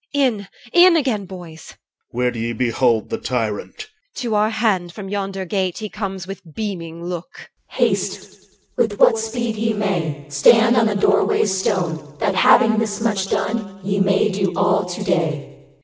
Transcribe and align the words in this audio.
EL. 0.15 0.23
In, 0.27 0.47
in 0.73 0.95
again, 0.97 1.25
boys! 1.27 1.75
OR. 2.09 2.17
Where 2.17 2.31
do 2.31 2.39
ye 2.39 2.53
behold 2.53 3.11
The 3.11 3.19
tyrant? 3.19 3.81
EL. 3.83 4.21
To 4.21 4.33
our 4.33 4.49
hand 4.49 4.91
from 4.93 5.09
yonder 5.09 5.45
gate 5.45 5.77
He 5.77 5.89
comes 5.89 6.25
with 6.25 6.41
beaming 6.55 7.03
look. 7.05 7.51
HALF 7.67 7.77
CH. 7.77 7.77
Haste, 7.89 8.45
with 8.77 8.99
what 8.99 9.19
speed 9.19 9.55
ye 9.57 9.73
may, 9.73 10.23
2 10.23 10.31
Stand 10.31 10.75
on 10.75 10.87
the 10.87 10.95
doorway 10.95 11.45
stone, 11.45 12.17
That, 12.17 12.33
having 12.33 12.79
thus 12.79 12.99
much 12.99 13.29
done, 13.29 13.79
Ye 13.85 13.99
may 13.99 14.29
do 14.29 14.51
all 14.57 14.85
to 14.85 15.03
day. 15.03 15.67